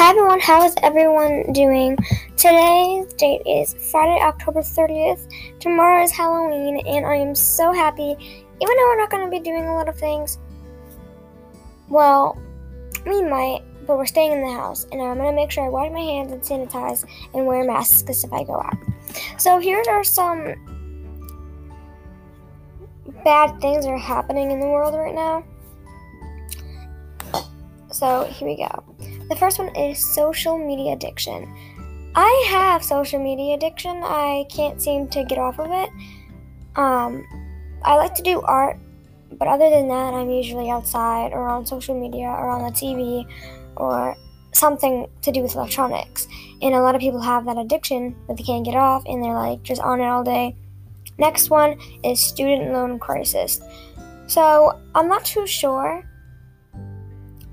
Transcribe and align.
Hi 0.00 0.12
everyone, 0.12 0.40
how 0.40 0.64
is 0.64 0.74
everyone 0.82 1.52
doing? 1.52 1.94
Today's 2.34 3.12
date 3.12 3.42
is 3.44 3.74
Friday, 3.90 4.18
October 4.22 4.60
30th. 4.62 5.30
Tomorrow 5.60 6.04
is 6.04 6.10
Halloween, 6.10 6.80
and 6.86 7.04
I 7.04 7.16
am 7.16 7.34
so 7.34 7.70
happy, 7.70 8.12
even 8.12 8.76
though 8.76 8.86
we're 8.86 8.96
not 8.96 9.10
going 9.10 9.26
to 9.26 9.30
be 9.30 9.40
doing 9.40 9.66
a 9.66 9.74
lot 9.74 9.90
of 9.90 9.98
things. 9.98 10.38
Well, 11.90 12.40
we 13.04 13.20
might, 13.20 13.60
but 13.86 13.98
we're 13.98 14.06
staying 14.06 14.32
in 14.32 14.40
the 14.40 14.50
house, 14.50 14.86
and 14.90 15.02
I'm 15.02 15.18
going 15.18 15.28
to 15.28 15.36
make 15.36 15.50
sure 15.50 15.66
I 15.66 15.68
wash 15.68 15.92
my 15.92 16.00
hands 16.00 16.32
and 16.32 16.40
sanitize 16.40 17.04
and 17.34 17.44
wear 17.44 17.62
masks 17.64 18.00
because 18.00 18.24
if 18.24 18.32
I 18.32 18.42
go 18.42 18.54
out. 18.54 18.78
So, 19.36 19.58
here 19.58 19.84
are 19.86 20.02
some 20.02 20.54
bad 23.22 23.60
things 23.60 23.84
that 23.84 23.90
are 23.90 23.98
happening 23.98 24.50
in 24.50 24.60
the 24.60 24.66
world 24.66 24.94
right 24.94 25.14
now. 25.14 25.44
So, 27.92 28.24
here 28.24 28.48
we 28.48 28.56
go. 28.56 29.19
The 29.30 29.36
first 29.36 29.60
one 29.60 29.74
is 29.76 30.04
social 30.12 30.58
media 30.58 30.94
addiction. 30.94 31.46
I 32.16 32.46
have 32.48 32.84
social 32.84 33.22
media 33.22 33.54
addiction. 33.54 34.02
I 34.02 34.44
can't 34.50 34.82
seem 34.82 35.06
to 35.08 35.22
get 35.22 35.38
off 35.38 35.60
of 35.60 35.70
it. 35.70 35.88
Um, 36.74 37.24
I 37.84 37.94
like 37.94 38.12
to 38.16 38.22
do 38.22 38.40
art, 38.40 38.76
but 39.38 39.46
other 39.46 39.70
than 39.70 39.86
that, 39.86 40.14
I'm 40.14 40.30
usually 40.30 40.68
outside 40.68 41.32
or 41.32 41.46
on 41.46 41.64
social 41.64 41.98
media 41.98 42.26
or 42.26 42.50
on 42.50 42.64
the 42.64 42.72
TV 42.72 43.24
or 43.76 44.16
something 44.50 45.06
to 45.22 45.30
do 45.30 45.42
with 45.42 45.54
electronics. 45.54 46.26
And 46.60 46.74
a 46.74 46.80
lot 46.80 46.96
of 46.96 47.00
people 47.00 47.20
have 47.20 47.44
that 47.46 47.56
addiction, 47.56 48.16
but 48.26 48.36
they 48.36 48.42
can't 48.42 48.64
get 48.64 48.74
off 48.74 49.04
and 49.06 49.22
they're 49.22 49.32
like 49.32 49.62
just 49.62 49.80
on 49.80 50.00
it 50.00 50.06
all 50.06 50.24
day. 50.24 50.56
Next 51.18 51.50
one 51.50 51.78
is 52.02 52.18
student 52.18 52.72
loan 52.72 52.98
crisis. 52.98 53.60
So 54.26 54.80
I'm 54.96 55.06
not 55.06 55.24
too 55.24 55.46
sure 55.46 56.04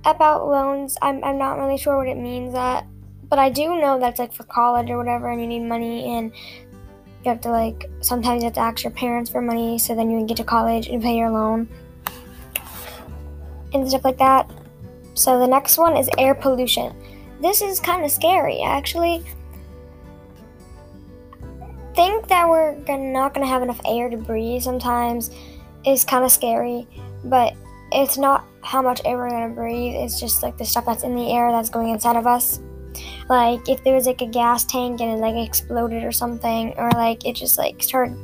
about 0.07 0.47
loans, 0.47 0.97
I'm, 1.01 1.23
I'm 1.23 1.37
not 1.37 1.57
really 1.59 1.77
sure 1.77 1.97
what 1.97 2.07
it 2.07 2.17
means 2.17 2.53
that, 2.53 2.87
but 3.29 3.39
I 3.39 3.49
do 3.49 3.79
know 3.79 3.99
that's 3.99 4.19
like 4.19 4.33
for 4.33 4.43
college 4.43 4.89
or 4.89 4.97
whatever, 4.97 5.29
and 5.29 5.41
you 5.41 5.47
need 5.47 5.63
money, 5.63 6.17
and 6.17 6.31
you 7.23 7.29
have 7.29 7.41
to 7.41 7.49
like 7.49 7.89
sometimes 7.99 8.41
you 8.41 8.45
have 8.45 8.53
to 8.53 8.61
ask 8.61 8.83
your 8.83 8.91
parents 8.91 9.29
for 9.29 9.41
money, 9.41 9.77
so 9.77 9.93
then 9.95 10.09
you 10.09 10.17
can 10.17 10.25
get 10.25 10.37
to 10.37 10.43
college 10.43 10.87
and 10.87 11.01
pay 11.01 11.17
your 11.17 11.29
loan 11.29 11.67
and 13.73 13.87
stuff 13.87 14.05
like 14.05 14.17
that. 14.17 14.49
So 15.13 15.39
the 15.39 15.47
next 15.47 15.77
one 15.77 15.97
is 15.97 16.09
air 16.17 16.33
pollution. 16.33 16.95
This 17.41 17.61
is 17.61 17.79
kind 17.79 18.05
of 18.05 18.11
scary, 18.11 18.61
actually. 18.61 19.23
Think 21.93 22.27
that 22.27 22.47
we're 22.47 22.75
not 22.97 23.33
gonna 23.33 23.47
have 23.47 23.63
enough 23.63 23.81
air 23.85 24.09
to 24.09 24.17
breathe 24.17 24.61
sometimes 24.61 25.31
is 25.85 26.05
kind 26.05 26.23
of 26.23 26.31
scary, 26.31 26.87
but 27.25 27.53
it's 27.91 28.17
not 28.17 28.45
how 28.61 28.81
much 28.81 29.01
air 29.05 29.17
we're 29.17 29.29
gonna 29.29 29.53
breathe, 29.53 29.95
it's 29.95 30.19
just 30.19 30.43
like 30.43 30.57
the 30.57 30.65
stuff 30.65 30.85
that's 30.85 31.03
in 31.03 31.15
the 31.15 31.31
air 31.31 31.51
that's 31.51 31.69
going 31.69 31.89
inside 31.89 32.15
of 32.15 32.27
us. 32.27 32.59
Like 33.29 33.67
if 33.69 33.83
there 33.83 33.93
was 33.93 34.07
like 34.07 34.21
a 34.21 34.27
gas 34.27 34.65
tank 34.65 35.01
and 35.01 35.11
it 35.11 35.21
like 35.21 35.35
exploded 35.35 36.03
or 36.03 36.11
something, 36.11 36.73
or 36.77 36.89
like 36.91 37.25
it 37.25 37.33
just 37.33 37.57
like 37.57 37.81
started 37.81 38.15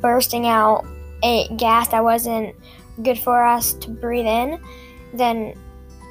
bursting 0.00 0.46
out 0.46 0.86
a 1.22 1.48
gas 1.56 1.88
that 1.88 2.02
wasn't 2.02 2.54
good 3.02 3.18
for 3.18 3.44
us 3.44 3.74
to 3.74 3.90
breathe 3.90 4.26
in, 4.26 4.60
then 5.12 5.54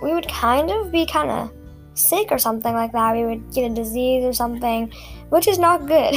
we 0.01 0.13
would 0.13 0.27
kind 0.27 0.69
of 0.69 0.91
be 0.91 1.05
kind 1.05 1.29
of 1.29 1.51
sick 1.93 2.31
or 2.31 2.37
something 2.37 2.73
like 2.73 2.91
that. 2.91 3.15
We 3.15 3.25
would 3.25 3.53
get 3.53 3.71
a 3.71 3.73
disease 3.73 4.23
or 4.23 4.33
something, 4.33 4.91
which 5.29 5.47
is 5.47 5.57
not 5.57 5.87
good. 5.87 6.15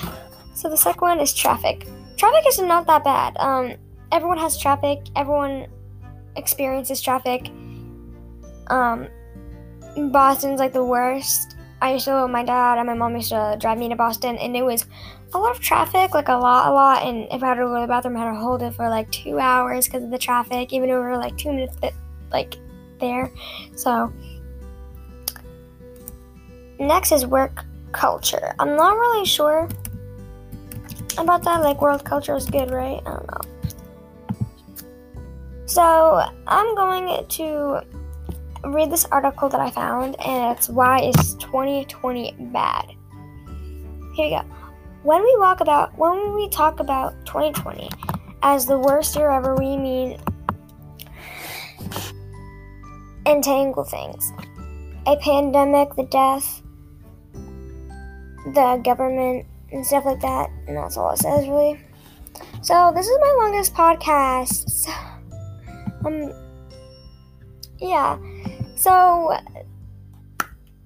so 0.54 0.68
the 0.68 0.76
second 0.76 1.00
one 1.00 1.20
is 1.20 1.32
traffic. 1.32 1.86
Traffic 2.16 2.44
is 2.46 2.58
not 2.60 2.86
that 2.86 3.04
bad. 3.04 3.36
Um, 3.38 3.74
everyone 4.12 4.38
has 4.38 4.56
traffic. 4.58 5.00
Everyone 5.16 5.66
experiences 6.36 7.00
traffic. 7.00 7.50
Um, 8.68 9.08
Boston's 10.12 10.60
like 10.60 10.72
the 10.72 10.84
worst. 10.84 11.56
I 11.80 11.94
used 11.94 12.04
to 12.04 12.28
my 12.28 12.44
dad 12.44 12.78
and 12.78 12.86
my 12.86 12.94
mom 12.94 13.16
used 13.16 13.30
to 13.30 13.56
drive 13.58 13.78
me 13.78 13.88
to 13.88 13.96
Boston, 13.96 14.36
and 14.38 14.56
it 14.56 14.62
was 14.62 14.86
a 15.34 15.38
lot 15.38 15.50
of 15.50 15.60
traffic, 15.60 16.14
like 16.14 16.28
a 16.28 16.34
lot, 16.34 16.68
a 16.68 16.72
lot. 16.72 17.02
And 17.02 17.26
if 17.32 17.42
I 17.42 17.48
had 17.48 17.54
to 17.54 17.62
go 17.62 17.74
to 17.74 17.80
the 17.80 17.86
bathroom, 17.88 18.16
I 18.16 18.20
had 18.20 18.32
to 18.32 18.38
hold 18.38 18.62
it 18.62 18.74
for 18.74 18.88
like 18.88 19.10
two 19.10 19.40
hours 19.40 19.86
because 19.86 20.04
of 20.04 20.10
the 20.10 20.18
traffic, 20.18 20.72
even 20.72 20.90
were 20.90 21.16
like 21.16 21.36
two 21.36 21.52
minutes, 21.52 21.76
like 22.30 22.56
there. 23.00 23.32
So 23.74 24.12
next 26.78 27.10
is 27.10 27.26
work 27.26 27.64
culture. 27.90 28.54
I'm 28.60 28.76
not 28.76 28.96
really 28.96 29.26
sure 29.26 29.68
about 31.18 31.42
that. 31.42 31.62
Like 31.62 31.82
world 31.82 32.04
culture 32.04 32.36
is 32.36 32.46
good, 32.46 32.70
right? 32.70 33.00
I 33.04 33.10
don't 33.10 33.26
know. 33.26 33.51
So 35.72 36.22
I'm 36.48 36.74
going 36.74 37.26
to 37.26 37.80
read 38.62 38.92
this 38.92 39.06
article 39.06 39.48
that 39.48 39.58
I 39.58 39.70
found, 39.70 40.20
and 40.20 40.54
it's 40.54 40.68
why 40.68 41.00
is 41.00 41.34
2020 41.36 42.36
bad? 42.52 42.92
Here 44.14 44.26
you 44.26 44.36
go. 44.36 44.42
When 45.02 45.22
we 45.22 45.34
walk 45.38 45.60
about 45.60 45.96
when 45.96 46.34
we 46.34 46.50
talk 46.50 46.80
about 46.80 47.14
2020 47.24 47.88
as 48.42 48.66
the 48.66 48.78
worst 48.78 49.16
year 49.16 49.30
ever, 49.30 49.54
we 49.54 49.78
mean 49.78 50.20
entangle 53.24 53.84
things. 53.84 54.30
A 55.06 55.16
pandemic, 55.16 55.94
the 55.96 56.04
death, 56.04 56.60
the 57.32 58.78
government, 58.84 59.46
and 59.72 59.86
stuff 59.86 60.04
like 60.04 60.20
that. 60.20 60.50
And 60.68 60.76
that's 60.76 60.98
all 60.98 61.12
it 61.12 61.18
says, 61.18 61.48
really. 61.48 61.80
So, 62.60 62.92
this 62.94 63.06
is 63.06 63.18
my 63.22 63.36
longest 63.38 63.72
podcast. 63.72 65.08
Um, 66.04 66.32
yeah. 67.78 68.18
So, 68.76 69.36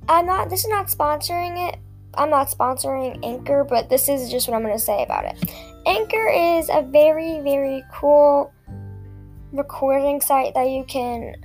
I'm 0.08 0.26
not, 0.26 0.50
this 0.50 0.64
is 0.64 0.70
not 0.70 0.86
sponsoring 0.86 1.68
it. 1.68 1.78
I'm 2.14 2.30
not 2.30 2.48
sponsoring 2.48 3.18
Anchor, 3.24 3.64
but 3.64 3.88
this 3.88 4.08
is 4.08 4.30
just 4.30 4.48
what 4.48 4.54
I'm 4.56 4.62
going 4.62 4.76
to 4.76 4.82
say 4.82 5.02
about 5.02 5.24
it. 5.26 5.50
Anchor 5.86 6.28
is 6.28 6.68
a 6.70 6.82
very, 6.82 7.40
very 7.40 7.84
cool 7.92 8.52
recording 9.52 10.20
site 10.20 10.54
that 10.54 10.68
you 10.68 10.84
can 10.84 11.36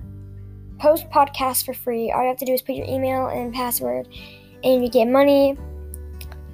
post 0.79 1.09
podcasts 1.09 1.65
for 1.65 1.73
free. 1.73 2.11
All 2.11 2.21
you 2.21 2.29
have 2.29 2.37
to 2.37 2.45
do 2.45 2.53
is 2.53 2.61
put 2.61 2.75
your 2.75 2.87
email 2.87 3.27
and 3.27 3.53
password, 3.53 4.07
and 4.63 4.83
you 4.83 4.89
get 4.89 5.07
money. 5.07 5.57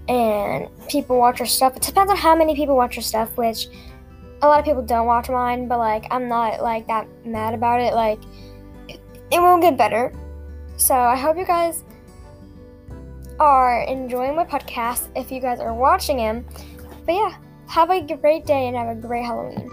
And 0.09 0.69
people 0.87 1.17
watch 1.17 1.39
your 1.39 1.47
stuff. 1.47 1.75
It 1.75 1.81
depends 1.81 2.09
on 2.09 2.17
how 2.17 2.33
many 2.33 2.55
people 2.55 2.77
watch 2.77 2.95
your 2.95 3.03
stuff, 3.03 3.35
which 3.35 3.67
a 4.41 4.47
lot 4.47 4.59
of 4.59 4.65
people 4.65 4.81
don't 4.81 5.07
watch 5.07 5.29
mine, 5.29 5.67
but 5.67 5.79
like 5.79 6.05
I'm 6.11 6.27
not 6.27 6.61
like 6.61 6.87
that 6.87 7.07
mad 7.25 7.53
about 7.53 7.81
it. 7.81 7.93
Like 7.93 8.19
it, 8.87 8.99
it 9.31 9.39
will 9.39 9.59
get 9.59 9.77
better. 9.77 10.13
So 10.77 10.93
I 10.93 11.15
hope 11.15 11.37
you 11.37 11.45
guys 11.45 11.83
are 13.39 13.83
enjoying 13.83 14.35
my 14.35 14.45
podcast 14.45 15.09
if 15.15 15.31
you 15.31 15.39
guys 15.39 15.59
are 15.59 15.73
watching 15.73 16.19
him. 16.19 16.45
But 17.05 17.13
yeah, 17.13 17.37
have 17.67 17.89
a 17.89 18.01
great 18.01 18.45
day 18.45 18.67
and 18.67 18.77
have 18.77 18.89
a 18.89 18.99
great 18.99 19.25
Halloween. 19.25 19.69